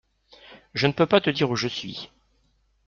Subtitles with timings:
[0.73, 2.09] Je ne peux pas te dire où je suis.